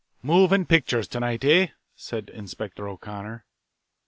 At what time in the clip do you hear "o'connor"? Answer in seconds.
2.87-3.45